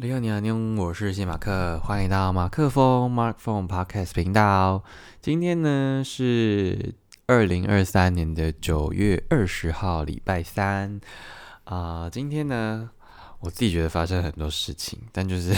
[0.00, 4.84] 你好，你好，你好，我是谢马克，欢迎到马克风 Mark Phone Podcast 频道。
[5.20, 6.94] 今天呢是
[7.26, 11.00] 二零二三年的九月二十号，礼拜三
[11.64, 12.90] 啊、今天呢，
[13.40, 15.52] 我自己觉得发生很多事情，但就是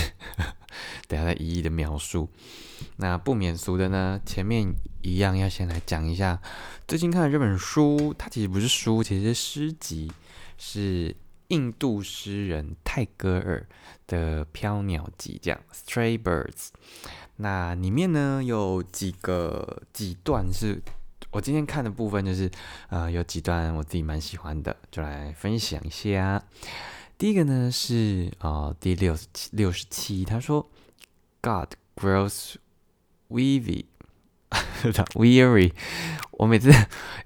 [1.07, 2.31] 等下再一一的描述。
[2.97, 6.41] 那不免俗的呢，前面一样要先来讲一下
[6.89, 10.11] 最近看的这本书，它其实不是书，其实是诗集，
[10.57, 11.15] 是
[11.49, 13.69] 印度诗人泰戈尔
[14.11, 16.49] 的《飘鸟集》这样，《Stray Birds》。
[17.37, 20.83] 那里面呢有几个几段是
[21.31, 22.51] 我今天看的部分，就是
[22.89, 26.43] 呃有几段我自己蛮喜欢的，就来分享一下。
[27.17, 30.69] 第一个呢是呃第六十七六十七，他说
[31.41, 32.57] ：“God grows
[33.29, 33.85] weary
[35.15, 35.73] weary。
[36.33, 36.71] ”我每次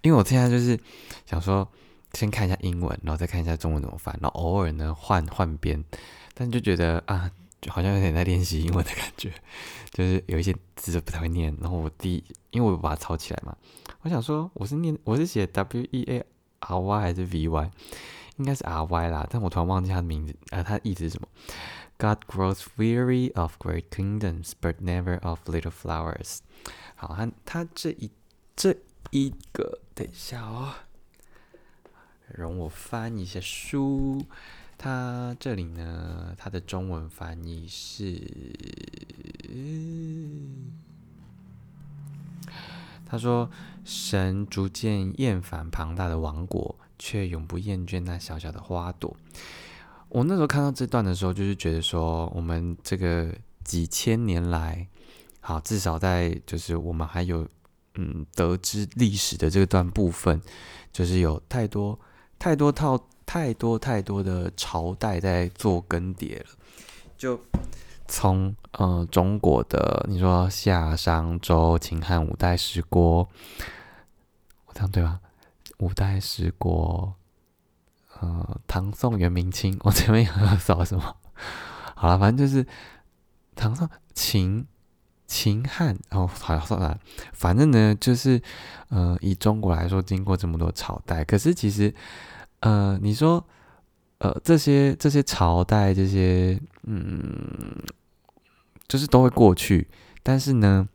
[0.02, 0.78] 因为我现在就是
[1.24, 1.68] 想说
[2.12, 5.82] 先看一下英文，然后再看一下中文怎么翻，然后偶尔呢换换边，
[6.34, 7.30] 但就觉得啊，
[7.60, 9.32] 就好像有点在练习英文的感觉，
[9.92, 11.56] 就是有一些字不太会念。
[11.60, 13.56] 然后我第，因为我把它抄起来嘛，
[14.02, 16.26] 我想说我是念我是写 W E A
[16.58, 17.70] R Y 还是 V Y，
[18.36, 21.28] 应该是 R Y 啦，但我突然忘记它的名字，呃，它的意思是什么
[21.96, 26.38] ？God grows weary of great kingdoms, but never of little flowers。
[26.96, 28.10] 好，它它这一
[28.56, 28.76] 这
[29.10, 30.74] 一个，等一下哦。
[32.34, 34.24] 容我翻一下书，
[34.76, 38.20] 它这里呢，它的中文翻译是，
[43.06, 43.50] 他说
[43.84, 49.16] ：“神逐渐厌烦庞大的王国，却永不厌倦那小小的花朵。”
[50.10, 54.86] 我那时候看到这段的时候，就是觉得说，我们这个几千年来，
[55.40, 57.48] 好，至少在就是我们还有
[57.94, 60.42] 嗯得知历史的这段部分，
[60.92, 61.98] 就是有太多。
[62.36, 66.46] 太多套太多太多的朝代在做更迭了，
[67.16, 67.40] 就
[68.06, 73.28] 从呃中国的你说夏商周秦汉五代十国，
[74.66, 75.20] 我这样对吧？
[75.78, 77.14] 五代十国，
[78.20, 81.16] 呃唐宋元明清，我前面有少什么？
[81.96, 82.64] 好了，反正就是
[83.56, 84.66] 唐宋秦
[85.26, 87.00] 秦汉，哦，好像算了，
[87.32, 88.40] 反正呢就是
[88.90, 91.92] 呃以中国来说，经过这么多朝代，可是其实。
[92.64, 93.46] 呃，你说，
[94.20, 97.76] 呃，这些这些朝代，这些嗯，
[98.88, 99.86] 就是都会过去，
[100.22, 100.88] 但是呢，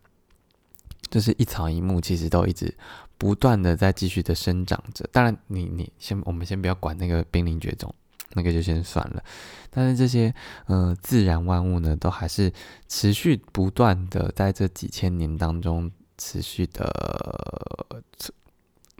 [1.11, 2.75] 就是一草一木，其实都一直
[3.19, 5.07] 不断的在继续的生长着。
[5.11, 7.93] 当然，你你先，我们先不要管那个濒临绝种，
[8.33, 9.23] 那个就先算了。
[9.69, 10.33] 但是这些
[10.65, 12.51] 呃自然万物呢，都还是
[12.87, 16.91] 持续不断的在这几千年当中持续的。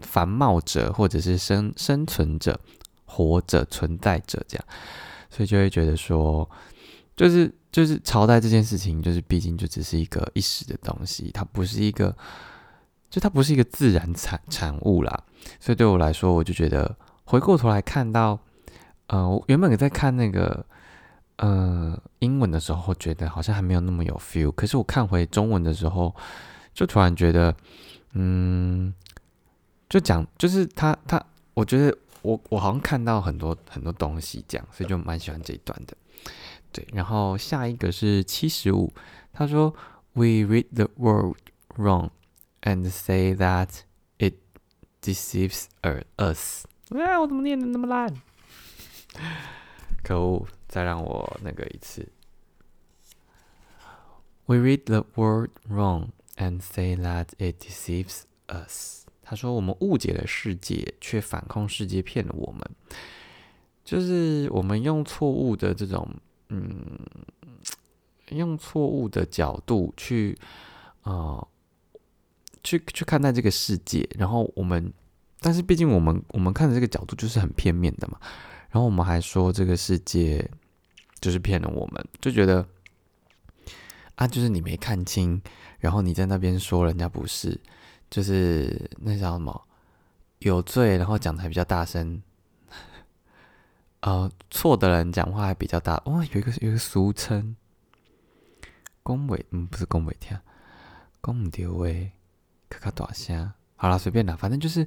[0.02, 2.58] 繁茂者，或者是生生存者、
[3.04, 4.64] 活着、存在着，这样，
[5.30, 6.48] 所以就会觉得说，
[7.16, 12.16] 就是就是朝代这件事情，就是毕竟就只是一个一时的东西，它不是一个，
[13.08, 15.24] 就它不是一个自然产产物啦。
[15.58, 18.38] 所以对我来说，我就觉得回过头来看到，
[19.06, 20.64] 呃，我原本在看那个
[21.36, 26.14] 呃英文的时候，觉得好像还没有那么有 feel，可是我看回中文的时候，
[26.74, 27.54] 就突然觉得，
[28.12, 28.94] 嗯。
[29.90, 35.94] 就讲，就是他他，我觉得我我好像看到很多很多东西，这样，所以就蛮喜欢这一段的。
[36.72, 38.92] 对，然后下一个是七十五，
[39.32, 39.74] 他说
[40.12, 41.38] ：“We read the world
[41.76, 42.10] wrong
[42.62, 43.80] and say that
[44.18, 44.34] it
[45.02, 45.64] deceives
[46.16, 46.64] us。”
[46.94, 48.14] 啊，我怎么念的那么烂？
[50.04, 50.46] 可恶！
[50.68, 52.08] 再让我那个一次。
[54.46, 59.04] We read the world wrong and say that it deceives us。
[59.30, 62.68] 他说：“我们误解了世界，却反控世界骗了我们。
[63.84, 66.04] 就是我们用错误的这种，
[66.48, 66.98] 嗯，
[68.30, 70.36] 用错误的角度去，
[71.04, 71.48] 呃，
[72.64, 74.04] 去去看待这个世界。
[74.18, 74.92] 然后我们，
[75.38, 78.18] 但是毕竟我们我们看的这个角度就是很片面的嘛。
[78.70, 80.50] 然后我们还说这个世界
[81.20, 82.66] 就是骗了我们，就觉得
[84.16, 85.40] 啊，就是你没看清，
[85.78, 87.60] 然后你在那边说人家不是。”
[88.10, 89.68] 就是那叫什么
[90.40, 92.20] 有罪，然后讲的还比较大声，
[94.00, 96.02] 呃，错的人讲话还比较大。
[96.06, 97.54] 哇，有一个有一个俗称，
[99.02, 100.36] 恭维，嗯，不是恭维听，
[101.20, 102.12] 恭唔丢喂，
[102.68, 103.52] 咔咔大声。
[103.76, 104.86] 好了，随便啦，反正就是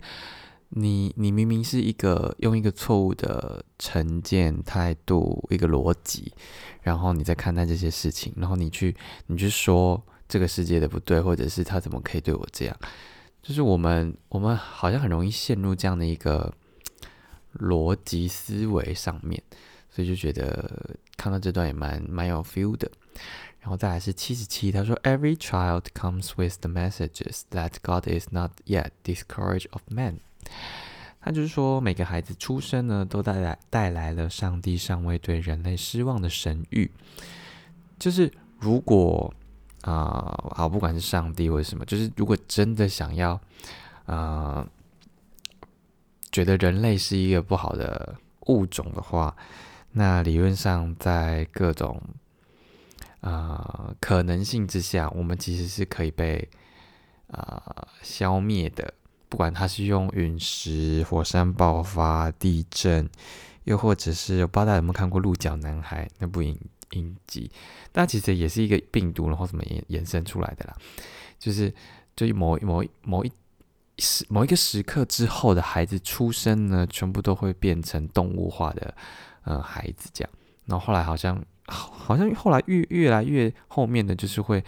[0.69, 6.33] 你，你明明是一个用一个错误的成见态度，一个逻辑，
[6.81, 8.95] 然后你在看待这些事情，然后你去
[9.27, 12.77] 你去说这个世界的不对，或者是他怎么可以对我这样。
[13.43, 16.53] 就是我们，我们好像很容易陷入这样的一个
[17.59, 19.43] 逻辑思维上面，
[19.91, 22.89] 所以就觉得看到这段也蛮蛮有 feel 的。
[23.59, 30.19] 然后再来是七十七，他说：“Every child comes with the messages that God is not yet discouraged of man。”
[31.21, 36.89] 他就是说，每个孩子出生呢，都带来带来了上帝尚未对人类失望的神谕。
[37.99, 39.33] 就是如果
[39.83, 43.39] 啊，好，不管是上帝或者什么，就是如果真的想要，
[44.05, 44.65] 呃，
[46.31, 48.15] 觉得人类是一个不好的
[48.47, 49.35] 物种的话，
[49.91, 52.01] 那理论上在各种
[53.21, 56.49] 啊可能性之下，我们其实是可以被
[57.27, 58.93] 啊消灭的。
[59.29, 63.09] 不管它是用陨石、火山爆发、地震，
[63.63, 66.55] 又或者是我不知道大家有没有看过《鹿角男孩》那部影
[66.93, 67.51] 阴极，
[67.91, 70.75] 但其实也是一个病毒，然后怎么延延伸出来的啦。
[71.37, 71.73] 就是
[72.15, 73.31] 就某某某一
[73.97, 78.95] 时某一个时刻之后的孩子出生呢，全部都会变成动物化的
[79.43, 80.31] 呃孩子这样。
[80.65, 84.63] 然后后来好像好像后来越越来越后面的就是会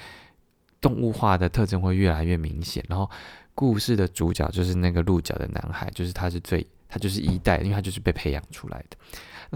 [0.81, 3.09] 动物化的特征会越来越明显，然后。
[3.57, 8.97] 故事的主角就是那个鹿角的男孩，就是他是最，他就是一代，因为他就是被培养出来的。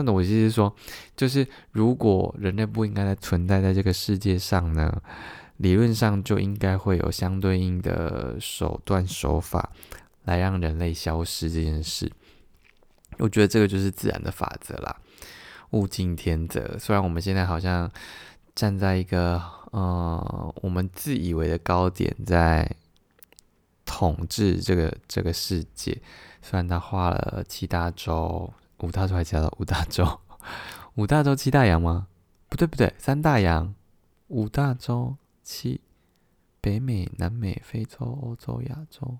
[0.03, 0.73] 那我意思是说，
[1.15, 5.01] 就是如果人类不应该再存在在这个世界上呢，
[5.57, 9.71] 理论上就应该会有相对应的手段手法
[10.23, 12.11] 来让人类消失这件事。
[13.17, 14.95] 我觉得这个就是自然的法则啦，
[15.71, 16.77] 物竞天择。
[16.79, 17.91] 虽然我们现在好像
[18.55, 19.41] 站在一个
[19.71, 22.75] 呃我们自以为的高点在。
[23.91, 25.99] 统治这个这个世界，
[26.43, 30.19] 虽然他画了七大洲、五大洲，还加了五大洲，
[30.95, 32.07] 五大洲七大洋吗？
[32.47, 33.75] 不对不对，三大洋，
[34.27, 35.81] 五大洲七，
[36.61, 39.17] 北美、南美、非洲、欧洲、亚洲，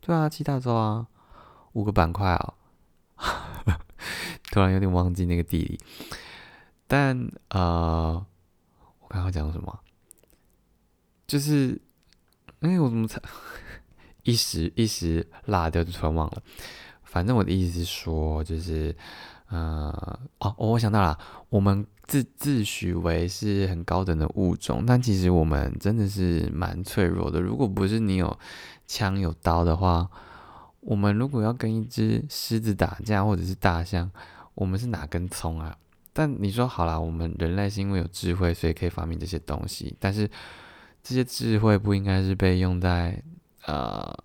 [0.00, 1.06] 对啊，七大洲啊，
[1.72, 2.54] 五个板块啊，
[4.50, 5.80] 突然有点忘记那个地理，
[6.86, 8.24] 但呃，
[9.00, 9.80] 我刚刚讲什么？
[11.26, 11.80] 就是，
[12.60, 13.20] 哎，我怎么才？
[14.22, 16.42] 一时一时落掉就突然忘了，
[17.16, 18.94] 反正我的意思是说，就是，
[19.48, 21.18] 呃，哦，我想到了，
[21.48, 27.40] 我们自自诩为是很高等的物种，但其实我们真的是蛮脆弱的。
[27.40, 28.38] 如果不是你有
[28.86, 30.06] 枪有刀的话，
[30.80, 34.10] 我们如果要跟一只狮子打架，或者是大象，
[34.54, 35.74] 我们是哪根葱啊？
[36.12, 40.30] 但你说好了，我们人类是因为有智慧，所以可以发明这些东西，但是
[41.02, 43.22] 这些智慧不应该是被用在。
[43.64, 44.16] 呃，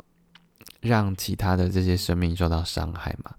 [0.81, 3.35] 让其他的这些生命受到伤害嘛？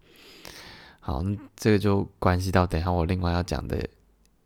[1.00, 1.24] 好，
[1.56, 3.84] 这个就关系到等一下我另外要讲的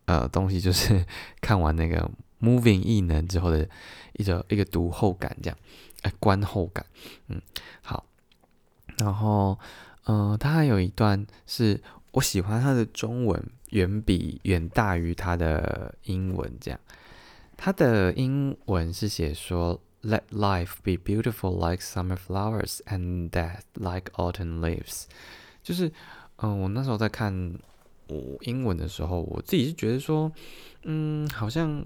[0.06, 1.04] 呃东西，就是
[1.42, 2.10] 看完那个
[2.44, 3.68] 《Moving 异能》之后的
[4.14, 5.58] 一个一个读后感，这样
[6.00, 6.86] 哎观后感，
[7.28, 7.40] 嗯，
[7.82, 8.06] 好，
[8.96, 9.58] 然后
[10.06, 11.82] 嗯，他还有一段是
[12.12, 16.80] 我喜欢他的中文远比远大于他的英文，这样，
[17.58, 19.78] 他的英文是写说。
[20.06, 25.06] Let life be beautiful like summer flowers and death like autumn leaves。
[25.64, 25.90] 就是，
[26.36, 27.58] 嗯，我那时候在看
[28.06, 30.30] 我英文的时候，我自己是觉得说，
[30.84, 31.84] 嗯，好像，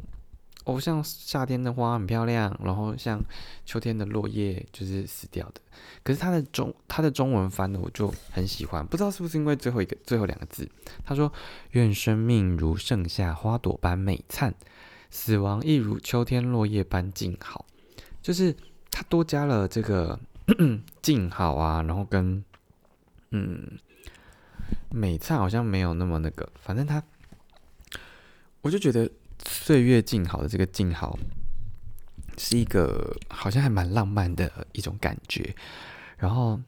[0.65, 3.19] 哦，像夏天的花很漂亮，然后像
[3.65, 5.63] 秋天的落叶就是死掉的。
[6.03, 10.69] 可是它的中，它的中文翻的我就很喜欢，不知道是不是因为最后一个最后两个字，
[11.07, 11.33] 他说
[11.73, 14.55] ：“愿生命如盛夏花朵般美灿，
[15.09, 17.65] 死亡亦如秋天落叶般静好。”
[18.23, 18.55] 就是
[18.91, 20.19] 它多加了这个
[21.01, 22.45] 静好啊，然后跟
[23.31, 23.79] 嗯
[24.91, 27.03] 美灿好像没有那么那个，反正它
[28.61, 29.11] 我就觉得
[29.47, 31.19] 岁月静好的这个静好
[32.37, 35.55] 是一个好像还蛮浪漫的一种感觉。
[36.19, 36.61] 然后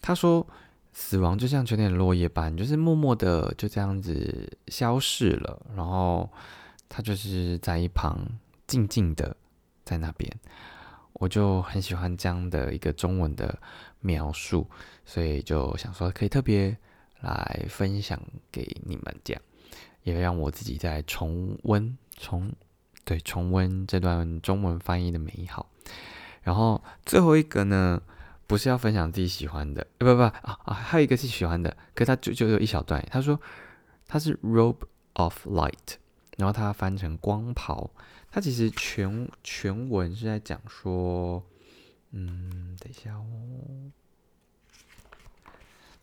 [0.00, 0.46] 他说
[0.92, 6.30] 死亡就像秋天的落叶般，就是默默的就这样子消逝了，然后
[6.88, 8.18] 他就是在一旁
[8.66, 9.36] 静静的。
[9.92, 10.32] 在那边，
[11.12, 13.58] 我就很喜欢这样的一个中文的
[14.00, 14.66] 描述，
[15.04, 16.74] 所以就想说可以特别
[17.20, 18.18] 来分享
[18.50, 19.42] 给你们，这样
[20.02, 22.50] 也让我自己再重温重
[23.04, 25.68] 对重温这段中文翻译的美好。
[26.42, 28.00] 然后最后一个呢，
[28.46, 33.38] 不是要分享自己喜欢的，不不啊啊，还有一个是喜欢的，可他就就有一小段，他说
[34.08, 35.96] 他是 robe of light，
[36.38, 37.90] 然后他翻成光袍。
[38.34, 41.44] 它其实全全文是在讲说，
[42.12, 43.92] 嗯，等一下哦，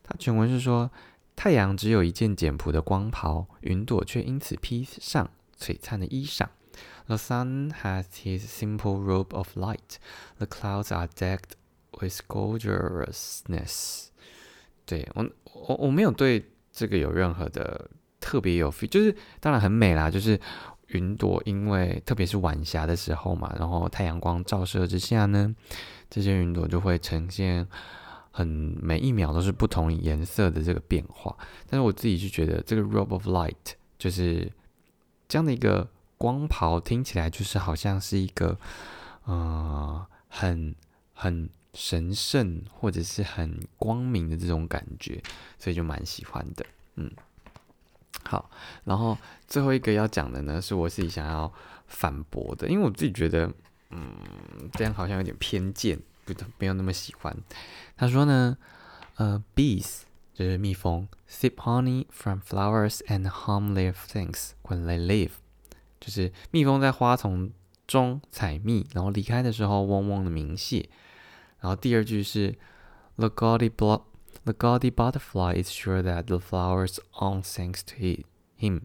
[0.04, 0.88] 它全文是说，
[1.34, 6.46] 太阳只有一件简朴的光袍，云朵却因此披上璀璨的衣裳。
[7.06, 9.96] The sun has his simple robe of light.
[10.38, 11.56] The clouds are decked
[11.98, 14.06] with gorgeousness.
[14.86, 20.40] 对我我我没有对这个有任何的特别有 feel，就是当然很美啦，就是
[20.92, 25.54] 云朵，因为特别是晚霞的时候嘛，然后太阳光照射之下呢，
[26.08, 27.66] 这些云朵就会呈现
[28.30, 28.46] 很
[28.80, 31.36] 每一秒都是不同颜色的这个变化。
[31.68, 33.54] 但是我自己就觉得这个 robe of light
[33.98, 34.50] 就是
[35.28, 38.58] 这样的一个光袍，听起来就是好像是一个
[39.24, 40.74] 呃很
[41.12, 45.22] 很神圣或者是很光明的这种感觉，
[45.58, 46.66] 所以就蛮喜欢的，
[46.96, 47.10] 嗯。
[48.24, 48.50] 好，
[48.84, 51.52] 然后最后一个要讲的呢，是我自己想要
[51.86, 53.50] 反驳的，因为我自己觉得，
[53.90, 54.14] 嗯，
[54.72, 57.36] 这样好像有点偏见，不没有那么喜欢。
[57.96, 58.56] 他说呢，
[59.16, 60.02] 呃，bees
[60.34, 65.32] 就是蜜蜂，sip honey from flowers and hum their things when they leave，
[65.98, 67.50] 就是蜜蜂在花丛
[67.86, 70.88] 中采蜜，然后离开的时候嗡嗡的鸣谢。
[71.60, 72.56] 然后第二句是
[73.16, 74.02] the gaudy blood。
[74.50, 78.24] The gaudy butterfly is sure that the flowers on thanks to
[78.58, 78.80] him。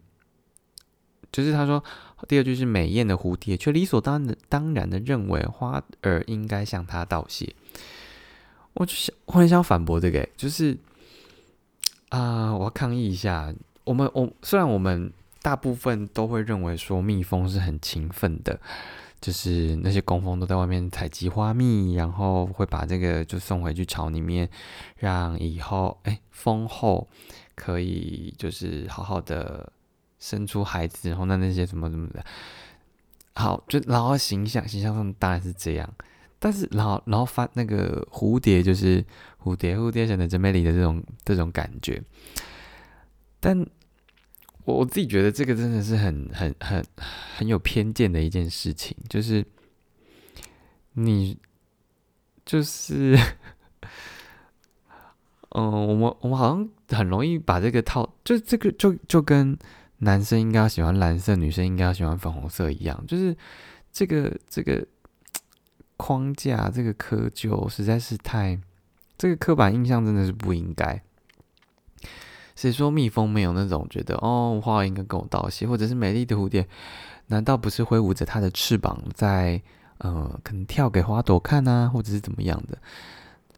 [1.32, 1.82] 就是他说，
[2.28, 7.52] 第二句是美艳的蝴蝶却理所当然的当然的认为花儿应该向他道谢。
[8.74, 10.78] 我就想，我很想反驳这个，就是
[12.10, 13.52] 啊，我要抗议一下。
[13.82, 18.60] 我们我虽然我们大部分都会认为说蜜蜂是很勤奋的。
[19.20, 24.48] 就是那些工蜂都在外面采集花蜜，然后会把这个就送回去巢里面，
[24.96, 27.08] 让以后哎蜂后
[27.54, 29.72] 可以就是好好的
[30.18, 32.24] 生出孩子，然后那那些什么什么的，
[33.34, 35.94] 好就然后形象形象上当然是这样，
[36.38, 39.04] 但是然后然后发那个蝴蝶就是
[39.42, 42.02] 蝴蝶蝴蝶显得真美丽的这种这种感觉，
[43.40, 43.66] 但。
[44.66, 49.44] 我我自己觉得这个真的是很很很很有偏见的一件事情，就是
[50.94, 51.38] 你
[52.44, 53.16] 就是，
[55.50, 59.56] 嗯，我们我们好像很容易把这个套，就这个就就跟
[59.98, 63.36] 男生应该要喜欢蓝色，女生应该要喜欢粉红色一样，就是
[63.92, 64.84] 这个这个
[65.96, 68.60] 框架，这个窠臼实在是太，
[69.16, 71.00] 这个刻板印象真的是不应该。
[72.56, 76.66] 谁说蜜蜂没有那种觉得哦，花应该跟我道谢，或者是美丽的蝴蝶，
[77.26, 79.60] 难道不是挥舞着它的翅膀在
[79.98, 82.78] 呃，可能跳给花朵看啊，或者是怎么样的？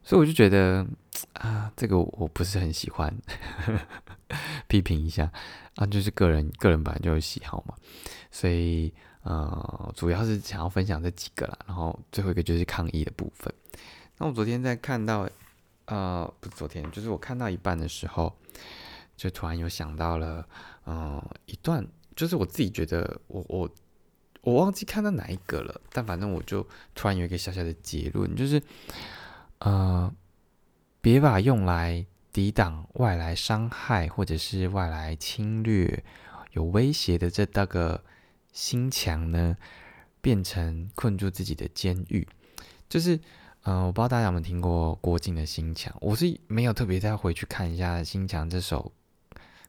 [0.02, 0.84] 所以我就觉得
[1.34, 3.16] 啊，这个我不是很喜欢，
[4.66, 5.30] 批评一下
[5.76, 7.74] 啊，就是个人个人本来就有喜好嘛，
[8.32, 13.52] 所以呃，主要是想要分享这几个啦，然后最后一个就是抗议的部分。
[14.16, 15.28] 那我昨天在看到
[15.84, 18.34] 呃，不是昨天，就是我看到一半的时候。
[19.18, 20.48] 就突然有想到了，
[20.86, 21.84] 嗯，一段，
[22.14, 23.68] 就是我自己觉得，我我
[24.42, 28.62] 我忘记看到哪一个了，但反正我就突然有一个小小的结论，就是，
[29.58, 30.10] 呃，
[31.00, 36.04] 别把用来抵挡外来伤害或者是外来侵略
[36.52, 38.04] 有威胁的这道个
[38.52, 39.56] 心墙呢，
[40.20, 42.26] 变成困住自己的监狱，
[42.88, 43.20] 就是。
[43.64, 48.92] 嗯，我不知道大家有没有听过郭靖的心墙，我是没有特别再回去看一下心墙这首。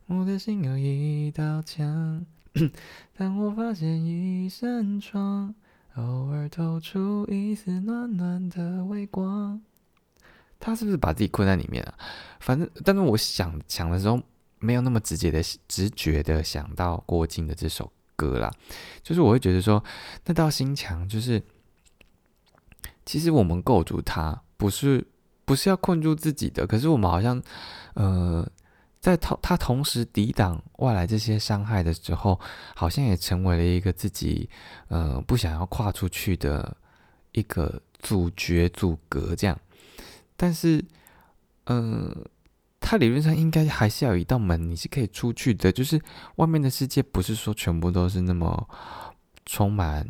[0.10, 2.26] 我的心有一道墙，
[3.16, 5.54] 但我发现一扇窗，
[5.98, 9.62] 偶尔透出一丝暖暖的微光。
[10.60, 11.94] 他是不是把自己困在里面啊？
[12.40, 14.20] 反正，但是我想想的时候，
[14.58, 18.52] 没有那么直接的直觉的想到郭靖的这首歌啦。
[19.04, 19.84] 就是我会觉得说，
[20.26, 21.40] 那道心墙，就是
[23.06, 25.06] 其实我们构筑它，不是
[25.46, 27.40] 不是要困住自己的，可是我们好像，
[27.94, 28.50] 呃。
[29.00, 32.38] 在同他同时抵挡外来这些伤害的时候，
[32.76, 34.50] 好像也成为了一个自己
[34.90, 36.76] 呃不想要跨出去的
[37.32, 39.58] 一个阻绝阻隔这样。
[40.36, 40.84] 但是，
[41.68, 42.14] 嗯，
[42.82, 45.72] 他理论上应该还是要有一道门，你是可以出去的。
[45.72, 46.02] 就是
[46.36, 48.70] 外面的世界不是说全部都是那么
[49.46, 50.06] 充满，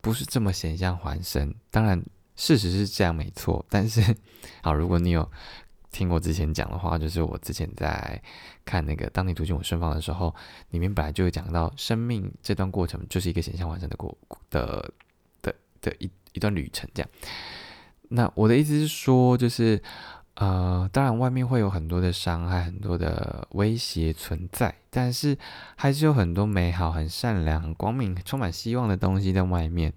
[0.00, 1.54] 不是这么险象环生。
[1.70, 2.02] 当然，
[2.34, 3.62] 事实是这样没错。
[3.68, 4.16] 但是，
[4.62, 5.30] 好，如果你有。
[5.92, 8.22] 听我之前讲的话，就是我之前在
[8.64, 10.32] 看那个《当你途径我身旁》的时候，
[10.70, 14.16] 里面本来就会讲到生命这段过程就是一个显象完成的过
[14.50, 14.92] 的
[15.42, 16.88] 的的一一段旅程。
[16.94, 17.10] 这样，
[18.08, 19.82] 那我的意思是说，就是
[20.34, 25.36] 呃，当然外面会有很多的伤害、很多的威胁存在，但是
[25.74, 29.92] 还是有很多美好、很善良、很光明、充满希望的东西在外面。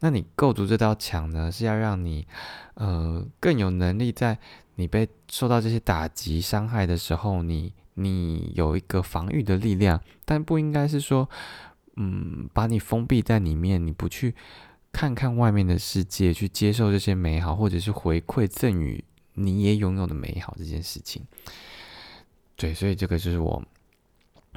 [0.00, 2.26] 那你构筑这道墙呢，是要让你
[2.74, 4.38] 呃更有能力在。
[4.76, 11.28] 你被受到这些打击伤害的时候，你你有一个防御的力量，但不应该是说，
[11.96, 14.34] 嗯，把你封闭在里面，你不去
[14.92, 19.02] 看看外面的世界，去接受这些美好，或者是回馈赠予
[19.34, 21.22] 你也拥有的美好这件事情。
[22.54, 23.62] 对，所以这个就是我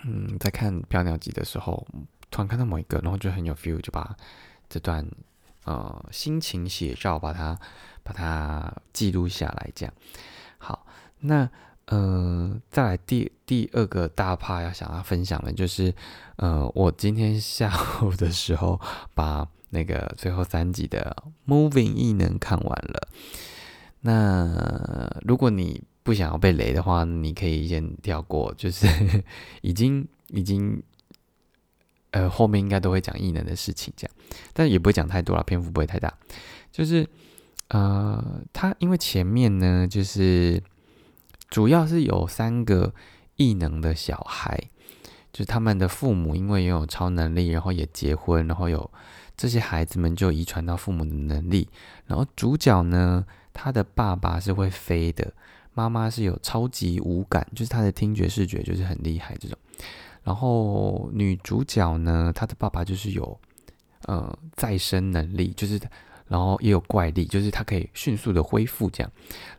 [0.03, 1.85] 嗯，在看《飘鸟集》的时候，
[2.31, 4.15] 突然看到某一个，然后就很有 feel，就把
[4.69, 5.05] 这段
[5.69, 7.57] 呃心情写照，把它
[8.01, 9.69] 把它记录下来。
[9.75, 9.93] 这样
[10.57, 10.85] 好，
[11.19, 11.49] 那
[11.85, 15.93] 呃，再来第第二个大趴要想要分享的，就是
[16.37, 17.71] 呃，我今天下
[18.01, 18.79] 午的时候
[19.13, 21.15] 把那个最后三集的
[21.51, 23.07] 《Moving 异能》看完了。
[24.01, 28.87] 那如果你不想要被雷的话，你可以先跳过，就是
[29.61, 30.81] 已 经已经，
[32.11, 34.15] 呃，后面应该都会讲异能的事情，这样，
[34.53, 36.13] 但也不会讲太多了，篇幅不会太大。
[36.71, 37.07] 就是
[37.69, 40.61] 呃，他因为前面呢，就是
[41.49, 42.93] 主要是有三个
[43.35, 44.59] 异能的小孩，
[45.31, 48.89] 就是他们的父母因为拥有超能力，然后也结婚，然后有
[49.37, 51.67] 这些孩子们就遗传到父母的能力，
[52.07, 55.33] 然后主角呢，他的爸爸是会飞的。
[55.75, 59.57] 妈妈是有超级五感，就是他的听觉、视觉就是很厉害这种。
[60.29, 63.35] 然后女主角呢，她的爸爸就是有
[64.05, 65.81] 呃再生能力，就是
[66.27, 69.11] 然后也有怪力，就是她可以迅速的恢复这样。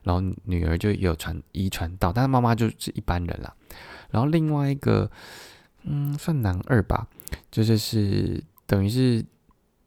[0.05, 3.53] 然后女儿就有传遗传到，但是妈妈就是一般人啦。
[4.13, 5.11] 然后另外一个
[5.83, 7.09] 嗯算男二吧，
[7.51, 9.25] 就是是等于是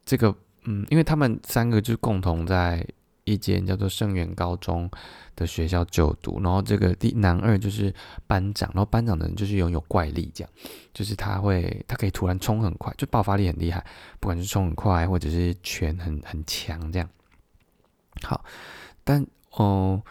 [0.04, 2.86] 这个嗯，因为他们三个就是共同在。
[3.24, 4.90] 一间叫做圣元高中
[5.34, 7.92] 的学校就读，然后这个第男二就是
[8.26, 10.50] 班长，然后班长的人就是拥有怪力，这样
[10.92, 13.84] 就是他会他可以突然冲很快，就爆发力很厉害，
[14.20, 17.08] 不管是冲很快或者是拳很很强这样。
[18.22, 18.44] 好，
[19.02, 20.02] 但哦，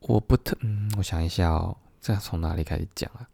[0.00, 3.26] 我不特嗯，我想一下哦，这从哪里开始讲啊？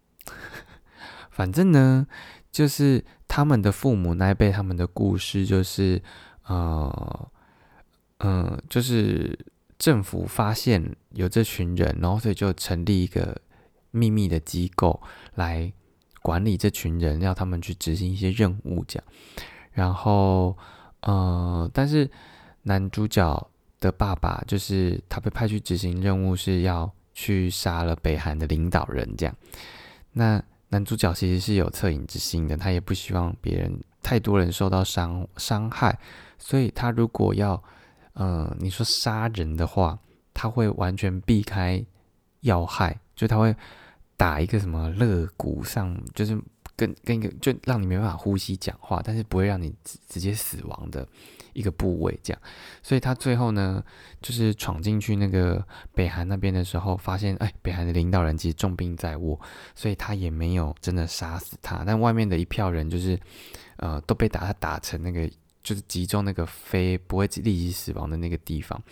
[1.30, 2.06] 反正呢，
[2.52, 6.00] 就是他们的父母那一辈，他们的故事就是
[6.44, 7.28] 呃。
[8.20, 9.38] 嗯，就是
[9.78, 13.40] 政府发现有这群人，然后所以就成立一个
[13.92, 15.00] 秘密的机构
[15.37, 15.72] 来
[16.20, 19.04] 管理这群人，要他们去执行一些任务，这样。
[19.70, 20.58] 然后，
[21.02, 22.10] 呃，但是
[22.62, 29.37] 男主角的爸爸就是他被派去执行任务，是要去杀了北韩的领导人，这样。
[30.11, 35.96] 那男主角其实是有恻隐之心的，他也不希望别人太多人受到伤伤害，
[36.37, 37.62] 所以他如果要。
[38.20, 39.96] 嗯，你说杀人的话，
[40.35, 41.81] 他会完全避开
[42.40, 43.54] 要害，就他会
[44.16, 46.37] 打一个什么肋骨上，就是
[46.74, 51.07] 跟跟一个就让你没办法呼吸讲话，但是不会让你直直接死亡的
[51.52, 52.42] 一个部位，这样。
[52.83, 53.81] 所以他最后呢，
[54.20, 59.38] 就是闯进去那个北韩那边的时候，发现哎，北韩的领导人其实重病在卧，
[59.76, 63.16] 所以他也没有真的杀死他，但外面的一票人就是
[63.76, 65.31] 呃都被打他打成那个。
[65.68, 68.83] 就是集中那个非不会立即死亡的那个地方，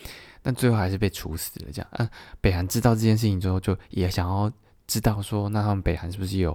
[0.42, 1.72] 但最后还是被处死了。
[1.72, 2.06] 这样，嗯，
[2.38, 4.52] 北韩知道这件事情之后，就也想要
[4.86, 6.54] 知道说，那他们北韩是不是有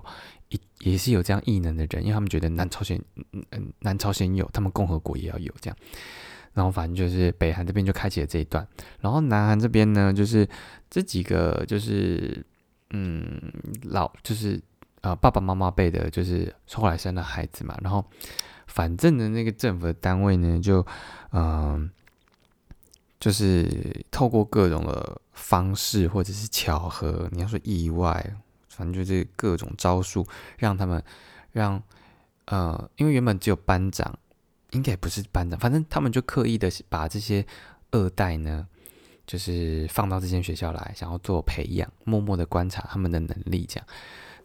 [0.49, 2.03] 一也是有这样异能的人？
[2.03, 5.75] 因为他们觉得南朝鲜，嗯嗯，南朝鲜有，他们共和国也要有这样。
[6.53, 8.67] 然后反正就是北韩这边就开启了这一段，
[8.99, 10.47] 然后南韩这边呢，就是
[10.87, 12.45] 这几个就是
[12.91, 14.61] 嗯老就是
[15.01, 18.05] 呃爸爸妈妈辈的，就是后来生了孩子嘛，然后。
[18.73, 20.85] 反正的那个政府的单位呢，就
[21.31, 21.91] 嗯，
[23.19, 28.33] 就是透过各种的方式或者是巧合，你要说意外，
[28.69, 30.25] 反正就是各种招数，
[30.57, 31.03] 让他们
[31.51, 31.83] 让
[32.45, 34.17] 呃，因为原本只有班长，
[34.71, 37.45] 应该不是班长，反正他们就刻意的把这些
[37.91, 38.65] 二代呢，
[39.27, 43.85] 就是放到这间学校来，想要做培养，默默的观察他们的能力，这样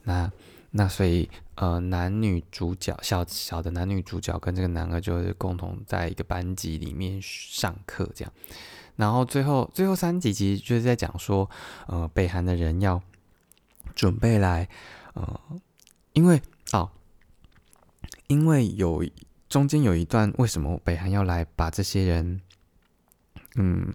[0.02, 0.32] 那。
[0.72, 8.32] 那所以，呃，男女主角小小的男女主角跟这个男二就是共同在一个班级里面上课这样，
[8.96, 11.48] 然后最后最后三集其实就是在讲说，
[11.86, 13.02] 呃，北韩的人要
[13.94, 14.68] 准备来，
[15.14, 15.40] 呃，
[16.12, 16.42] 因为
[16.72, 16.90] 哦，
[18.26, 19.02] 因为有
[19.48, 22.42] 中间有一段，为什么北韩要来把这些人，
[23.54, 23.94] 嗯，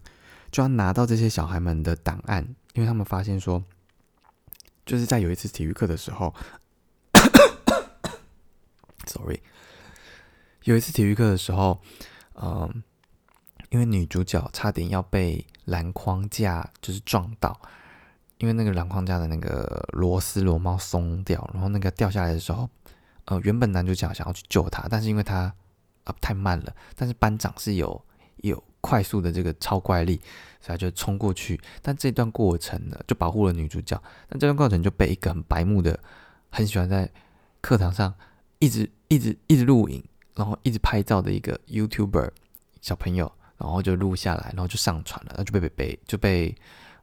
[0.50, 3.64] 就要拿到这些小孩们的档案，因为他们发现说，
[4.84, 6.34] 就是在有一次体育课的时候。
[9.06, 9.42] Sorry，
[10.64, 11.82] 有一次体育课的时候，
[12.36, 12.84] 嗯，
[13.70, 17.60] 因为女主角差点要被篮框架就是撞到，
[18.38, 22.70] 因为那个篮框架的那个螺丝螺帽松掉，然后那个掉下来的时候，
[23.26, 25.54] 呃，原本男主角想要去救她，但是因为他
[26.06, 28.04] 啊太慢了，但是班长是有
[28.38, 30.20] 有快速的这个超怪力，
[30.60, 36.00] 所以他就冲过去，但这段过程呢就保护了女主角，但这段过程就被一个很白目的，
[36.52, 37.10] 很喜欢在
[37.62, 38.14] 课堂上。
[38.64, 40.04] 一直一直一直录影，
[40.36, 42.30] 然后一直拍照的一个 YouTuber
[42.80, 46.56] 小朋友，然后就录下来，然后就上传了，然后就被被被就被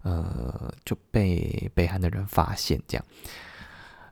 [0.02, 3.04] 呃就被北韩的人发现这样，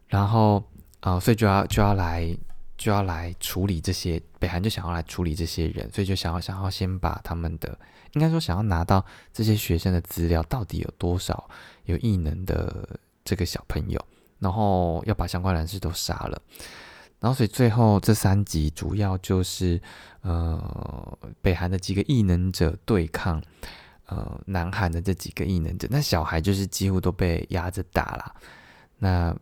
[0.09, 0.61] 然后
[0.99, 2.37] 啊，所以就要就要来
[2.77, 7.79] 就要来处理这些，北韩就想要来处理这些人，所以就想要想要先把他们的，
[8.15, 11.49] 应该说想要拿到这些学生的资料，到底有多少
[11.85, 14.05] 有异能的这个小朋友，
[14.39, 16.41] 然后要把相关人士都杀了。
[17.19, 19.81] 然后，所以最后这三集主要就是，
[20.21, 23.43] 呃，北韩的几个异能者对抗，
[24.05, 25.89] 呃，南韩的这几个异能者。
[25.91, 28.35] 那小孩就是几乎都被压着打了。
[28.99, 29.35] 那，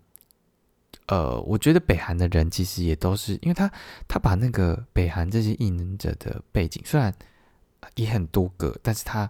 [1.06, 3.68] 呃，我觉得北韩的人其实也都是，因为他
[4.06, 7.12] 他把那个北韩这些异能者的背景，虽然
[7.96, 9.28] 也很多个，但是他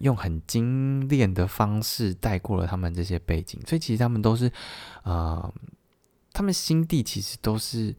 [0.00, 4.50] 用很精炼的方式带过了他们这些背景，所以其实他们都是，
[5.04, 5.52] 呃。
[6.34, 7.94] 他们心地其实都是，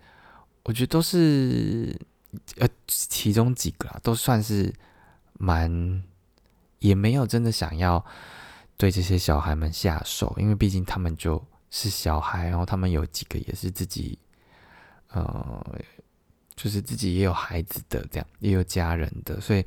[0.64, 1.96] 我觉得都是，
[2.58, 4.74] 呃，其中几个啊，都算是
[5.34, 6.04] 蛮，
[6.80, 8.04] 也没有真的想要
[8.76, 14.18] 对这些小孩们下手，因为毕竟他们就是小孩，然后他们有几个也是自己，
[15.10, 15.80] 呃，
[16.56, 19.64] 就是自己也有孩子的，这样也有家人的，所以，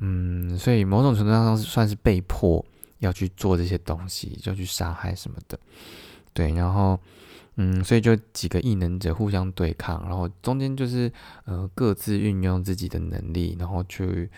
[0.00, 2.64] 嗯，所以某种程度上算是被迫
[2.98, 5.58] 要去做这些东西，就去杀害什么的，
[6.34, 6.98] 对，然后。
[7.56, 11.12] 嗯，所以就几个异能者互相对抗，然后中间就是
[11.44, 14.30] 呃各自运用自己的能力，然后去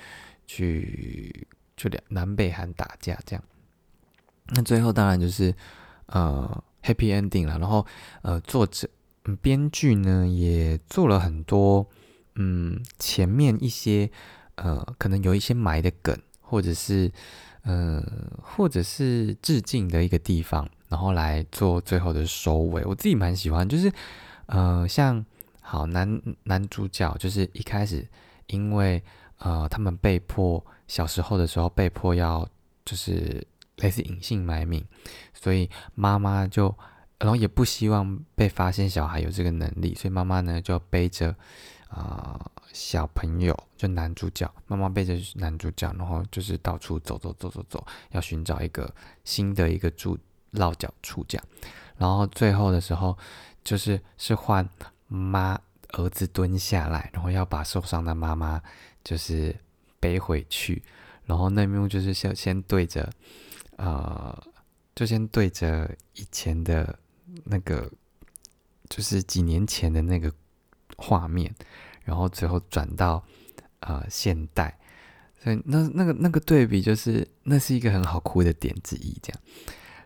[0.45, 1.47] 去
[1.77, 3.45] 去两南北韩打架这样。
[4.49, 5.55] 那最后当然就是
[6.07, 7.87] 呃 happy ending 了，然后
[8.23, 8.89] 呃作者
[9.41, 11.87] 编剧呢也做了很多
[12.35, 14.11] 嗯前面一些
[14.57, 17.11] 呃可能有一些埋的梗，或者是
[17.63, 18.03] 呃
[18.43, 20.69] 或者是致敬的一个地方。
[20.89, 23.91] 然后来做最后的收尾，我自己蛮喜欢，就是，
[24.45, 25.25] 呃，像
[25.63, 28.07] 好男男主角，就是一开始
[28.49, 29.03] 因为
[29.39, 32.47] 呃他们被迫小时候的时候被迫要
[32.85, 33.43] 就是
[33.77, 34.85] 类似隐姓埋名，
[35.33, 36.77] 所以妈妈就
[37.19, 41.35] 然后也不希望被发现小孩有这个能力，所以妈妈呢就背着
[41.89, 42.39] 啊
[42.73, 48.93] 小朋友，就男主角，妈妈背着男主角，然后就是到处走走走走走，要寻找一个
[49.25, 50.19] 新的一个住。
[50.53, 51.47] 落脚处这样，
[51.97, 53.17] 然后最后的时候，
[53.65, 54.69] 就是是换
[55.09, 55.59] 妈
[55.93, 58.61] 儿子蹲下来，然后要把受伤的妈妈
[59.03, 59.57] 就是
[59.99, 60.83] 背回去，
[61.25, 63.11] 然后那幕就是先先对着，
[63.79, 64.47] 呃，
[64.95, 66.99] 就先对着以前的
[67.45, 67.91] 那个，
[68.91, 70.31] 就是几年前的那个
[70.99, 71.51] 画面，
[72.05, 73.23] 然后最后转到
[73.81, 74.79] 呃现代，
[75.43, 79.41] 所以那那个那个对比就是那是一个很好哭的点之一，这样。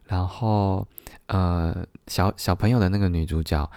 [0.05, 0.87] 然后，
[1.27, 3.69] 呃，小小朋友的那个女主角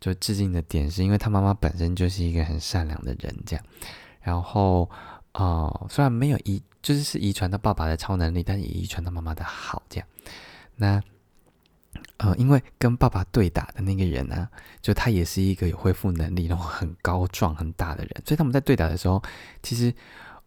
[0.00, 3.64] 就致敬的点，是因为她妈妈本身就是一个很善良的人，这样。
[4.20, 4.90] 然后，
[5.34, 10.08] 哦，虽然没有遗，就是是遗传到爸爸的超能力，但也遗传到妈妈的好，这样。
[10.74, 11.00] 那，
[12.18, 14.48] 呃，因为跟爸爸对打的那个人呢，
[14.80, 19.22] 就他也是一个有恢复能力，然后很高壮、很大的人，所以他们在对打的时候，
[19.62, 19.92] 其实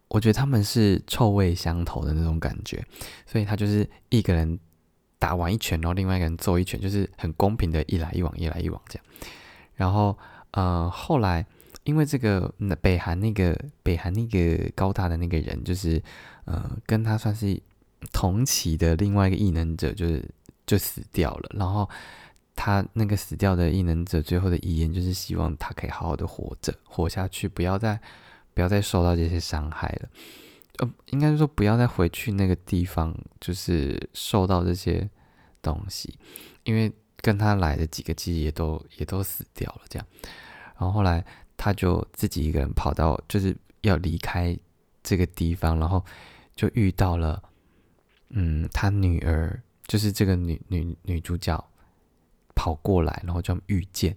[0.08, 2.84] 我觉得他们是臭味相投的那种感觉，
[3.25, 4.60] 所以他就是一个人。
[5.21, 9.05] 打完一拳，然后另外一个人揍一拳，就是很公平的，一来一往，一来一往这样。
[9.75, 10.17] 然后，
[10.51, 11.45] 呃，后来
[11.84, 13.53] 因为这个北韩那个
[13.84, 16.01] 北韩那个高大的那个人，就是
[16.45, 17.62] 呃，跟他算是
[18.13, 20.23] 同期的另外一个异能者，就是
[20.69, 21.49] 就死掉了。
[21.55, 21.89] 然后
[22.53, 27.99] 他那个死掉的异能者最后的遗言，就是希望他可以好好的活着，活下去，不要再
[28.53, 30.10] 不要再受到这些伤害了。
[30.77, 35.10] 呃，应该说不要再回去那个地方，就是受到这些
[35.63, 36.13] 东西，
[36.63, 40.08] 因为跟他来的几个记忆也都也都死掉了，这样。
[40.77, 41.25] 然后后来
[41.58, 44.55] 他就自己一个人跑到，就是要离开
[45.01, 46.05] 这个地方，然后
[46.55, 47.41] 就遇到了，
[48.29, 51.62] 嗯，他女儿，就是这个女女女主角
[52.56, 54.15] 跑过来，然后就遇见，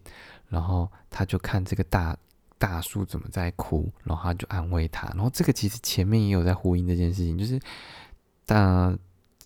[0.49, 2.17] 然后他就看这个大。
[2.59, 3.91] 大叔怎么在哭？
[4.05, 5.09] 然后他就安慰他。
[5.15, 7.59] 然后这个其实前面也有在呼应这件事情，就是，
[8.47, 8.97] 但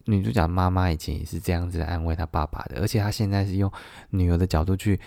[0.04, 3.72] 女主角妈妈以前也是这样子安慰她爸爸的，而且她现在是用
[4.10, 5.00] 女儿的角度去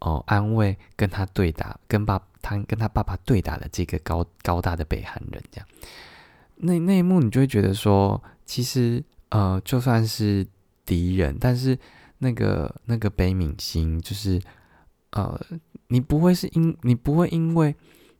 [0.00, 5.66] 哦安慰跟她对打、跟爸他跟他爸爸对打的这个高高大的北韩人，这样。
[6.56, 10.46] 那那一幕你就会觉得说，其实呃就算是
[10.86, 11.78] 敌人，但是
[12.18, 14.40] 那个那个北敏星就是
[15.10, 15.40] 呃。
[15.88, 17.72] 你不会是因你不会因为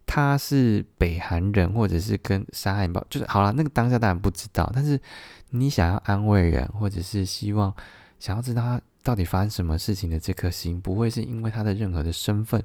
[0.07, 3.51] 他是北韩人，或者是跟杀害报，就是好了。
[3.53, 5.01] 那个当下当然不知道，但是
[5.49, 7.75] 你想要安慰人，或者是希望
[8.21, 12.63] 想要知道他到底发生什么事情的这颗心，不会是因为他的任何的身份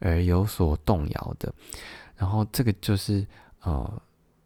[0.00, 1.54] 而有所动摇的。
[2.16, 3.24] 然后这个就是
[3.62, 4.02] 呃，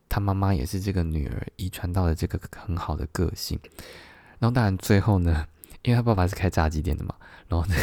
[0.08, 3.58] 他妈妈也是这个女儿遗传到了这个很好的个性。
[4.44, 5.46] 然后当然最后呢，
[5.84, 7.14] 因为他爸爸是开炸鸡店的嘛，
[7.48, 7.74] 然后呢，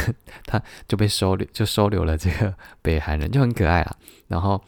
[0.46, 3.96] 他就被收留，就收留了这个北韩人，就很可爱啊。
[4.28, 4.62] 然后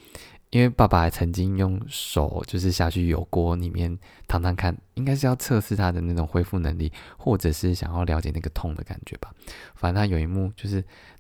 [0.51, 9.33] 因为爸爸曾经用手就是下去油锅里面烫烫看，应该是要测试他的那种恢复能力，或者是想要了解那个痛的感觉吧。
[9.77, 10.79] 反正他有一幕就是，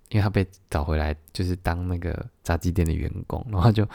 [0.08, 3.88] 因为他被找回来，就是当那个炸鸡店的员工，然后就。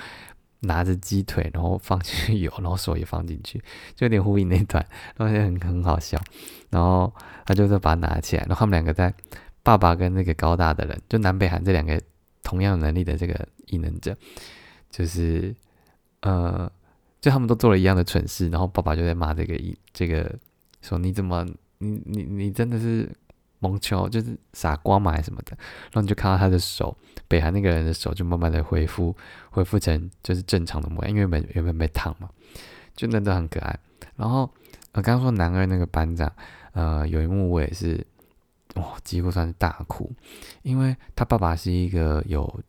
[0.61, 3.59] 拿着鸡腿，然后放进去油，然后手也放进去，
[3.95, 6.19] 就有点呼应那段，然后就很很好笑。
[6.69, 7.13] 然后
[7.45, 9.13] 他就是把它拿起来，然后他们两个在
[9.63, 12.01] 爸爸跟那个高大的人，就南北韩这两个
[12.43, 14.15] 同样能力的这个异能者，
[14.89, 15.55] 就是
[16.21, 16.71] 呃，
[17.21, 20.33] 就他们都做了一样的蠢事，然后爸爸就在骂这个一这个
[20.81, 21.45] 说你怎么
[21.77, 23.09] 你你你真的是。
[23.59, 29.13] 蒙球就是傻瓜嘛，什么的，然后你就看到他的手，北韩那个人的手就慢慢的恢复，
[29.49, 32.29] 恢复成就是正常的模样，因为原本原本被烫嘛，
[32.95, 33.77] 就那都很可爱。
[34.15, 34.49] 然后
[34.93, 36.31] 我刚刚说男二那个班长，
[36.71, 38.05] 呃，有一幕我也是，
[38.75, 40.09] 哇，几乎算是大哭，
[40.61, 42.61] 因为他爸爸是一个有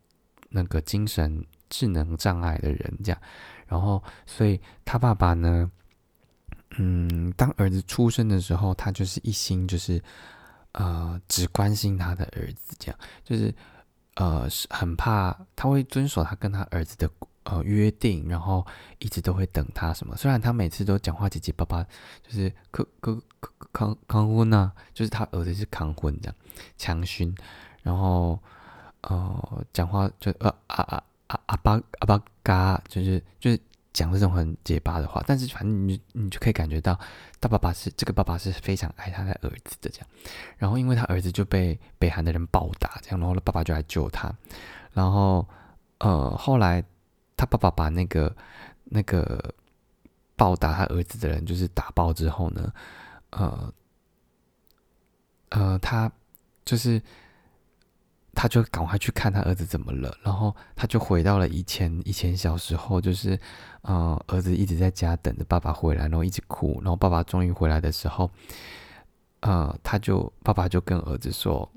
[0.48, 3.20] 那个精神智能障碍的人，这样，
[3.68, 5.70] 然后所以他爸爸呢，
[6.78, 10.02] 嗯，当儿子出生的时候，他就是一心就是。
[10.72, 13.52] 呃，只关心他的儿子，这样就是，
[14.14, 17.10] 呃，很怕他会遵守他跟他儿子的
[17.44, 18.64] 呃约定，然后
[18.98, 20.16] 一直都会等他什么。
[20.16, 21.82] 虽然他每次都讲话结结巴巴，
[22.22, 23.20] 就是可可
[23.72, 26.34] 康康婚呐，就是他儿子是康婚这样，
[26.78, 27.34] 强勋，
[27.82, 28.38] 然后
[29.02, 33.60] 呃，讲话就呃啊啊啊阿巴阿巴嘎，就是就是。
[33.92, 36.98] 讲这种很结巴的话，但是反正你你就可以感觉到，
[37.40, 40.06] 他爸爸是这个爸爸是非常爱他的儿子的这样。
[40.56, 44.32] 然后因为他儿子就被北韩的人暴打这样，然后他爸爸就来救他。
[44.92, 45.46] 然后
[45.98, 46.84] 呃后来
[47.36, 48.34] 他爸爸把那个
[48.84, 49.54] 那个
[50.36, 52.72] 暴打他儿子的人就是打爆之后呢，
[53.30, 53.74] 呃
[55.50, 56.10] 呃他
[56.64, 57.02] 就是。
[58.40, 63.38] 他就赶快去看他儿子怎么了，然后他就回到了以前以前小时候，就是，
[63.82, 68.30] 呃，儿子一直在家等着爸爸回来，然后一直哭，然后爸爸终于回来的时候，
[69.40, 71.70] 呃，他就爸爸就跟儿子说，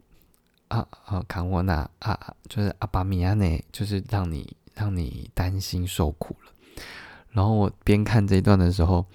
[0.69, 6.51] 啊啊，康沃纳啊，就是阿巴米亚内，就是让你让你担心受苦了。
[7.31, 9.05] 然后我边看这一段的时候，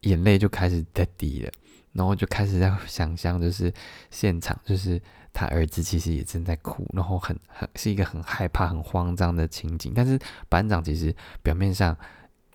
[0.00, 1.52] 眼泪就开始在滴了，
[1.92, 3.72] 然后就开始在想象，就是
[4.10, 5.00] 现场就是。
[5.32, 9.92] 他儿子其实也正在哭，然后很很是一个很害怕、很慌张的情景。
[9.94, 11.96] 但是班长其实表面上，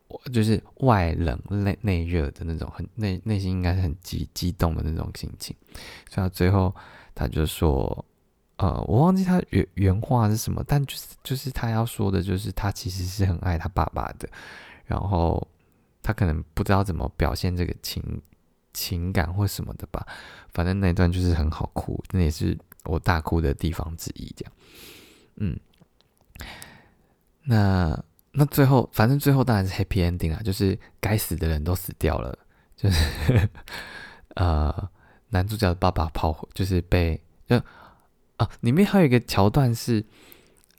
[0.07, 5.55] 我就是外冷内内热的那种，很内内心应该是很激激动的那种心情。
[6.09, 6.75] 所以最后
[7.13, 8.05] 他就说
[8.57, 14.29] ：“呃，我忘记他原原话是什么，但就是就是他要说的，就是他其实是很爱他爸爸的，
[14.85, 15.47] 然后
[16.03, 18.03] 他可能不知道怎么表现这个情。”
[18.75, 20.05] 情感或什么的吧，
[20.53, 24.31] 反正那段就是很好哭，那也是我大哭的地方之一。
[24.35, 24.53] 这样，
[25.37, 25.59] 嗯，
[27.43, 32.37] 那那最后，反正最后当然是 happy ending 啊，就是该死的人都死掉了，
[32.75, 33.49] 就是
[34.35, 34.89] 呃，
[35.29, 37.55] 男主角的爸爸跑，就是被就
[38.35, 40.05] 啊，里面还有一个桥段是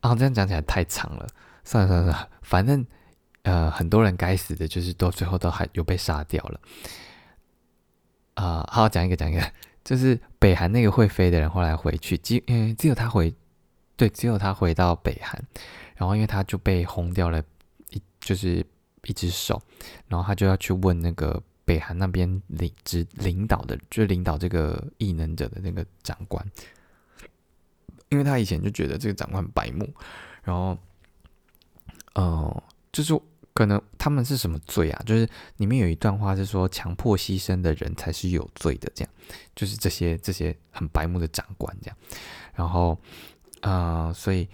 [0.01, 1.27] 啊，这样讲起来太长了，
[1.65, 2.87] 算了算了算了，反正
[3.43, 6.61] 呃，很多人该死的，就是都最后都还有被杀掉了。
[8.37, 9.43] 啊，好讲一个，讲一个，
[9.83, 13.35] 就是北韩那个会飞的人后来回去，只嗯只有他回，
[13.97, 15.43] 对，只有他回到北韩，
[15.97, 17.43] 然后因为他就被轰掉了
[17.89, 18.65] 一就是
[19.05, 19.61] 一只手，
[20.07, 26.45] 然后他就要去问那个北韩那边领职领导的，就领导这个异能者的那个长官，
[28.11, 29.89] 因为他以前就觉得这个长官白目，
[30.43, 30.77] 然后，
[32.13, 33.19] 呃，就是。
[33.57, 35.03] 可能他们是什么罪啊？
[35.07, 38.93] 就是里面有一段话是说，强迫牺牲的人才是有罪的。
[38.95, 39.11] 这样，
[39.55, 41.97] 就是这些这些很白目的长官这样。
[42.55, 42.99] 然后，
[43.63, 44.47] 呃，所以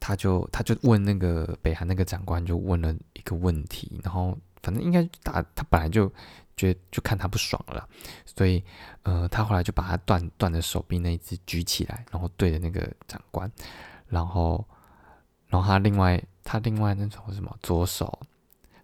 [0.00, 4.00] 他就他就问那个北韩那个长官，就问了一个问题。
[4.02, 6.12] 然后，反正应该打他本来就
[6.56, 7.88] 觉得就看他不爽了，
[8.26, 8.64] 所以
[9.04, 13.48] 呃，他后来就把他断断的手臂那一只举起来，然后对着那个长官，
[14.08, 14.66] 然后
[15.46, 18.18] 然后他另外他另外那种什么左手。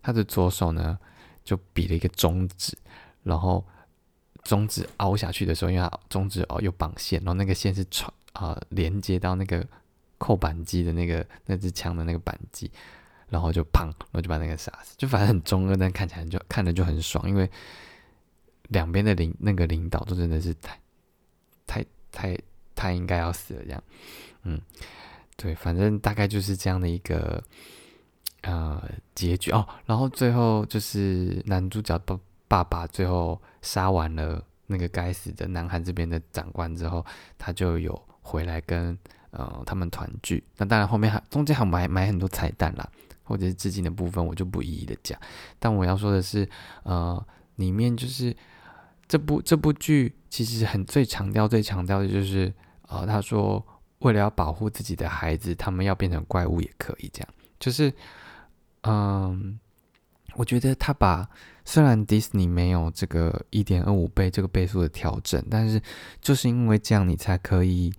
[0.05, 0.99] 他的左手呢，
[1.43, 2.77] 就比了一个中指，
[3.23, 3.67] 然后
[4.43, 9.67] 中指凹下去的时候，因为他中指哦有绑线，然后那个线是传啊连接到那个
[10.19, 12.71] 扣扳机的那个那支枪的那个扳机，
[13.31, 17.51] 然后就砰，然后就把那个杀死，就反正很中二，但看起来就看着就很爽，因为
[18.69, 20.79] 两边的领那个领导都真的是太
[21.67, 22.39] 太太
[22.75, 23.83] 太应该要死了这样，
[24.43, 24.61] 嗯，
[25.39, 27.43] 对，反正大概就是这样的一个。
[28.47, 28.83] 呃，
[29.15, 37.05] 结局哦，然后最后就是男主角爸爸爸最后杀完了那个该死的南韩这边的长官之后，
[37.39, 38.97] 他就有回来跟
[39.31, 40.45] 呃他们团聚。
[40.57, 42.89] 那当然后面还中间还买买很多彩蛋啦，
[43.23, 45.19] 或者是致敬的部分，我就不一一的讲。
[45.59, 46.49] 但我要说的是，
[46.83, 47.27] 呃，
[47.57, 48.37] 里面就是
[49.09, 52.53] 这部这部剧其实很最强调最强调的就是，
[52.89, 53.65] 呃，他说
[54.01, 57.29] 为了要保护自己的孩子，他们要变成怪物也可以这样，
[57.59, 57.93] 就是
[58.87, 59.59] 嗯。
[60.37, 61.29] 我觉得他把
[61.65, 65.81] 虽然迪士尼没有这个一点二五倍这个倍数的调整，但是
[66.21, 67.93] 就是因为这样，你才可以，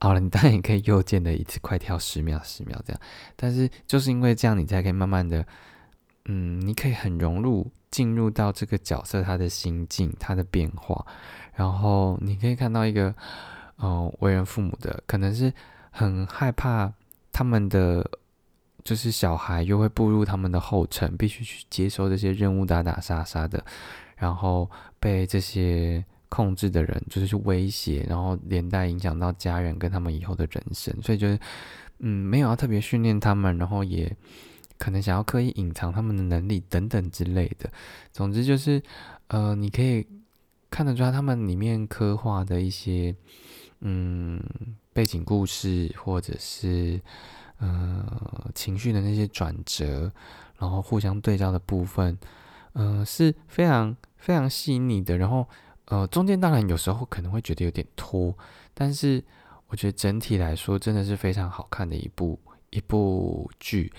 [0.00, 3.00] 好了，你当然也可以右键的一次快跳十秒十秒这样，
[3.36, 5.46] 但是就是因为这样，你才可以慢慢的，
[6.24, 11.06] 嗯，你可以很融入进入到这个角色他的心境他的变化，
[11.54, 13.14] 然后你可以看到一个，
[13.78, 15.52] 嗯，为人父母的可能是
[15.92, 16.92] 很害怕
[17.30, 18.04] 他们的。
[18.88, 23.62] 就是小孩又会步入他们的后尘，必须去接受这些任务，打打杀杀的，
[24.16, 24.66] 然后
[24.98, 30.96] 被这些控制的人就是去威胁，然后连带影响到家人跟他们以后的人生。
[31.02, 31.38] 所以就是，
[31.98, 34.10] 嗯，没有要特别训练他们，然后也
[34.78, 37.70] 可能想要刻意隐藏他们的能力等等之类的。
[38.10, 38.82] 总之就是，
[39.26, 40.06] 呃，你可以
[40.70, 43.14] 看得出来他们里面刻画的一些，
[43.80, 44.42] 嗯，
[44.94, 46.98] 背景故事或者是。
[47.58, 50.12] 呃，情绪的那些转折，
[50.58, 52.16] 然后互相对照的部分，
[52.74, 55.18] 呃，是非常非常细腻的。
[55.18, 55.44] 然后，
[55.86, 58.32] 呃，中间当然有时候可能会觉得有点拖，
[58.74, 59.24] 但是
[59.66, 62.38] 我觉得整体来说真的是非常好看的一部
[62.70, 63.92] 一部剧。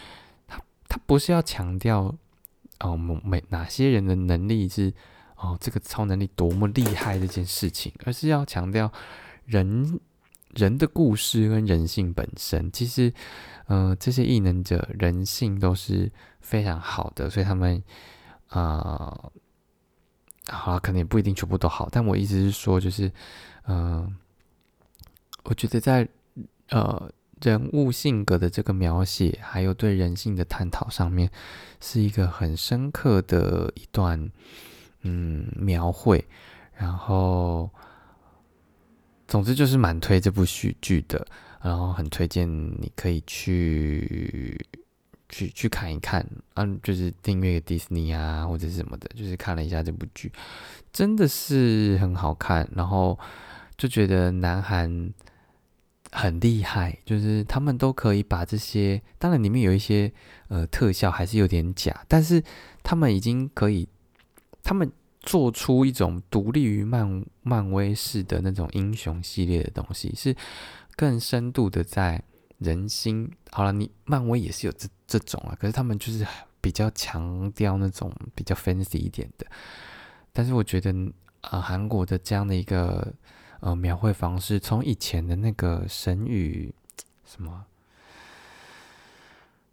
[0.47, 2.15] 它它不是要强调
[2.79, 4.93] 哦，每哪些人的能力是
[5.35, 8.89] 哦这个超能力多么厉害这件事情，而是要强调
[9.45, 9.99] 人。
[10.59, 13.13] 人的故事跟人性本身，其实，
[13.67, 17.81] 呃，这些异能者人性都是非常好的，所以他们，
[18.49, 19.31] 啊，
[20.47, 23.09] 好了，可能也不一定全部都好，但我意思是说，就是，
[23.67, 24.13] 嗯，
[25.43, 26.05] 我觉得在
[26.69, 27.09] 呃
[27.41, 31.31] 人物性格的这个描写，还有对人性的探讨上面，
[31.79, 34.29] 是一个很深刻的一段，
[35.03, 36.27] 嗯，描绘，
[36.75, 37.69] 然后。
[39.29, 41.25] 总之就是蛮推这部剧剧的，
[41.61, 44.59] 然后很推荐你可以去
[45.29, 50.31] 去去看一看，嗯，就是订阅迪士尼啊或者是什么的，就是看了一下这部剧，
[50.91, 53.17] 真的是很好看，然后
[53.77, 55.13] 就觉得南韩
[56.11, 60.11] 很厉害，就是他们都可以把这些，当然里面有一些
[60.47, 62.43] 呃特效还是有点假，但是
[62.81, 63.87] 他们已经可以，
[64.63, 64.91] 他们。
[65.21, 70.35] 做出一种独立于漫漫威式的那种英雄系列的东西，是
[70.95, 72.23] 更深度的在
[72.57, 73.29] 人心。
[73.51, 76.25] 好了，你漫威也是有这这种啊，可是他们就是
[76.61, 79.45] 比较强调那种比较 fancy 一点的。
[80.31, 80.93] 但是我觉得，
[81.41, 83.13] 呃，韩国的这样的一个
[83.59, 86.73] 呃描绘方式，从以前的那个神与
[87.25, 87.65] 什么，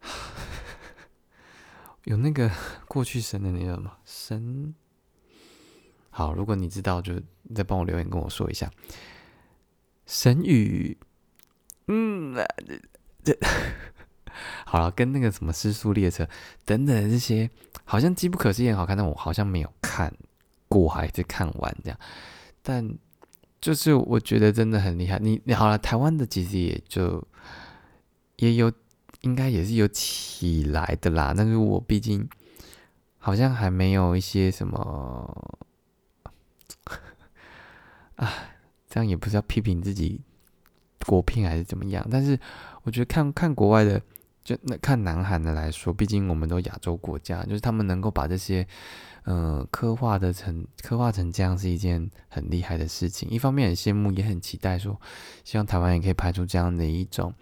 [2.04, 2.50] 有那个
[2.88, 3.98] 过去神的那个吗？
[4.04, 4.74] 神。
[6.16, 7.12] 好，如果你知道，就
[7.54, 8.70] 再帮我留言跟我说一下。
[10.06, 10.96] 神语，
[11.88, 12.34] 嗯，
[13.22, 13.36] 这
[14.64, 16.24] 好了，跟那个什么《失速列车》
[16.64, 17.50] 等等这些，
[17.84, 20.10] 好像机不可失也好看，但我好像没有看
[20.68, 21.98] 过，还是看完这样。
[22.62, 22.96] 但
[23.60, 25.18] 就是我觉得真的很厉害。
[25.18, 27.22] 你你好了，台湾的其实也就
[28.36, 28.72] 也有，
[29.20, 31.34] 应该也是有起来的啦。
[31.36, 32.26] 但是我毕竟
[33.18, 35.58] 好像还没有一些什么。
[38.16, 38.32] 啊，
[38.88, 40.20] 这样也不是要批评自己
[41.06, 42.38] 国片还是怎么样，但是
[42.82, 44.00] 我觉得看看国外的，
[44.42, 48.66] 就那看南韩的来说，毕竟我们都亚洲国家，就是他们能够把这些，
[49.24, 53.28] 呃，刻画的成刻画成这样，是一件很厉害的事情。
[53.28, 55.00] 一方面很羡慕，也很期待，说
[55.44, 57.32] 希望台湾也可以拍出这样的一种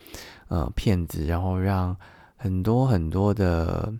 [0.48, 1.96] 呃片子，然后让
[2.36, 3.94] 很多很多的，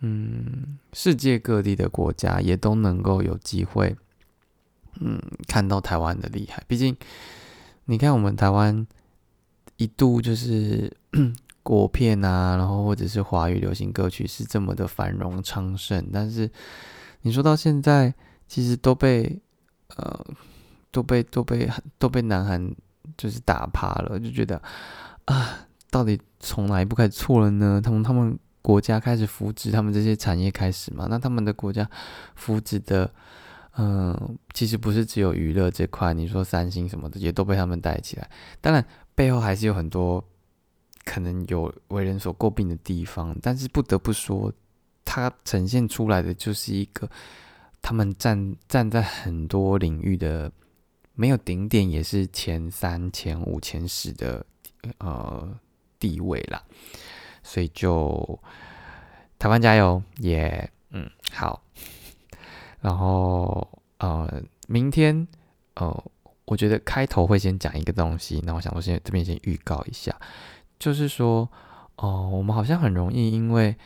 [0.00, 3.96] 嗯，世界各地的国家也都能够有机会。
[5.00, 6.96] 嗯，看到台湾的厉害，毕竟
[7.84, 8.86] 你看我们台湾
[9.76, 10.92] 一度就是
[11.62, 16.50] 国片啊，然后或者是华语流行歌曲是这么的繁荣昌盛，但是
[17.22, 18.12] 你说到现在，
[18.48, 19.40] 其实都被
[19.96, 20.26] 呃
[20.90, 22.74] 都被都被都被南韩
[23.16, 24.60] 就是打趴了，就觉得
[25.26, 27.80] 啊，到底从哪一步开始错了呢？
[27.84, 31.06] 从他们国家开始扶植他们这些产业开始嘛？
[31.08, 31.88] 那他们的国家
[32.34, 33.10] 扶植的。
[33.80, 38.28] 嗯，其实不是只有娱乐这块，你说三星什么的也都被他们带起来。
[38.60, 40.22] 当然，背后还是有很多
[41.04, 43.32] 可能有为人所诟病的地方。
[43.40, 44.52] 但是不得不说，
[45.04, 47.08] 它呈现出来的就是一个
[47.80, 50.50] 他们站站在很多领域的
[51.14, 54.44] 没有顶点，也是前三、前五、前十的
[54.98, 55.56] 呃
[56.00, 56.60] 地位啦。
[57.44, 58.40] 所以就
[59.38, 61.62] 台湾加油，也嗯好。
[62.80, 63.66] 然后
[63.98, 65.26] 呃，明天
[65.74, 66.04] 呃，
[66.44, 70.14] 我觉得开头会先讲一个东西，那我想说先这边先预告一下，
[70.78, 71.48] 就是说
[71.96, 73.76] 哦，我们好像很容易因为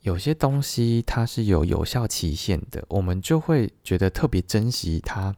[0.00, 5.34] 有些东西它是有有效期限的，我们就会觉得特别珍惜它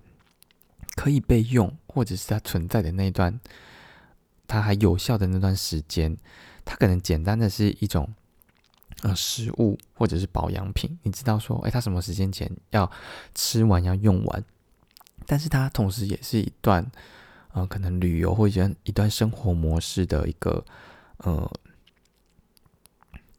[0.97, 3.39] 可以被用，或者是它存在的那一段
[4.49, 6.17] 它还有效的那段时间，
[6.65, 8.13] 它可能简单的是一种。
[9.05, 12.91] 呃，食物或者是保养品，你知道说，哎，他什么时间前要
[13.35, 14.45] 吃完要用完，
[15.27, 16.91] 但是它同时也是一段，
[17.53, 20.65] 呃，可能旅游或者一段生活模式的一个，
[21.19, 21.53] 呃，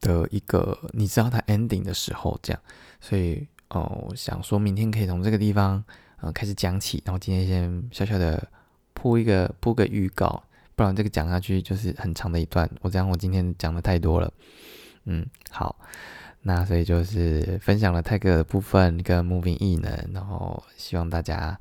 [0.00, 2.62] 的一个，你知道它 ending 的时候这样，
[3.00, 5.82] 所以，哦，想说明天可以从这个地方，
[6.18, 8.48] 呃，开始讲起，然后今天先小小的
[8.94, 10.44] 铺一个铺个预告，
[10.76, 14.32] 不然这个讲下去就是很长的一段，我这样我今天讲的太多了。
[15.06, 15.76] 嗯，好，
[16.42, 21.58] 那所以就是分享了泰戈尔的部分跟 Moving 异能，然后希望大家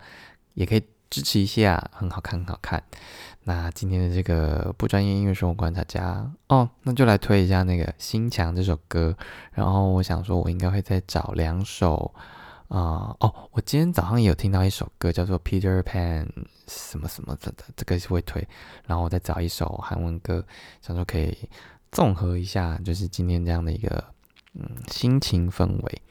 [0.55, 2.83] 也可以支持一下，很好看，很好看。
[3.43, 9.15] 那今天的这个不专业音乐生活观察家哦，那就来推一下那个《心墙》这首歌。
[9.51, 12.11] 然后我想说，我应该会再找两首
[12.67, 16.27] 啊，哦，我今天早上也有听到一首歌，叫做 Peter Pan
[16.67, 18.47] 什么什么的，这个是会推。
[18.87, 20.43] 然后我再找一首韩文歌，
[20.81, 21.37] 想说可以。
[21.91, 24.03] 综合一下，就是今天这样的一个
[24.53, 26.01] 嗯心情氛围，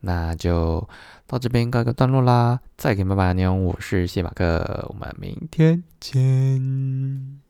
[0.00, 0.88] 那就
[1.26, 2.60] 到这边告一个段落啦。
[2.76, 7.49] 再见，拜拜，妞，我是谢马克，我们明天见。